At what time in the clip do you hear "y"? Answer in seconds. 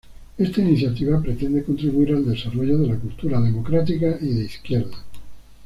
4.19-4.33